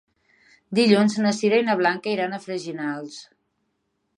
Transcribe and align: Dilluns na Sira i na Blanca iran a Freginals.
Dilluns 0.79 1.17
na 1.25 1.33
Sira 1.39 1.59
i 1.63 1.65
na 1.67 1.75
Blanca 1.81 2.11
iran 2.15 2.33
a 2.33 2.41
Freginals. 2.47 3.19